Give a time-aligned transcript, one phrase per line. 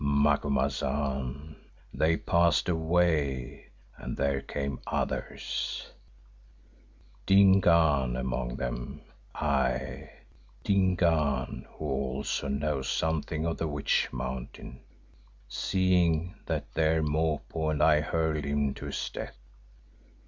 [0.03, 1.57] "Macumazahn,
[1.93, 3.65] they passed away
[3.97, 5.91] and there came others,
[7.27, 9.01] Dingaan among them,
[9.35, 10.09] aye,
[10.63, 14.79] Dingaan who also knows something of the Witch Mountain,
[15.47, 19.37] seeing that there Mopo and I hurled him to his death.